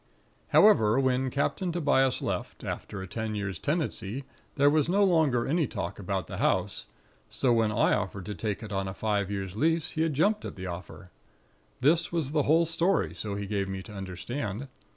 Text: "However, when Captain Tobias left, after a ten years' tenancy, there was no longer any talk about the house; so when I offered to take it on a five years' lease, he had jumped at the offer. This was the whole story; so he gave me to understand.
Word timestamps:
"However, 0.47 0.99
when 0.99 1.29
Captain 1.29 1.71
Tobias 1.71 2.23
left, 2.23 2.63
after 2.63 3.03
a 3.03 3.07
ten 3.07 3.35
years' 3.35 3.59
tenancy, 3.59 4.23
there 4.55 4.67
was 4.67 4.89
no 4.89 5.03
longer 5.03 5.45
any 5.45 5.67
talk 5.67 5.99
about 5.99 6.25
the 6.25 6.37
house; 6.37 6.87
so 7.29 7.53
when 7.53 7.71
I 7.71 7.93
offered 7.93 8.25
to 8.25 8.33
take 8.33 8.63
it 8.63 8.71
on 8.71 8.87
a 8.87 8.95
five 8.95 9.29
years' 9.29 9.55
lease, 9.55 9.91
he 9.91 10.01
had 10.01 10.15
jumped 10.15 10.43
at 10.43 10.55
the 10.55 10.65
offer. 10.65 11.11
This 11.81 12.11
was 12.11 12.31
the 12.31 12.41
whole 12.49 12.65
story; 12.65 13.13
so 13.13 13.35
he 13.35 13.45
gave 13.45 13.69
me 13.69 13.83
to 13.83 13.93
understand. 13.93 14.69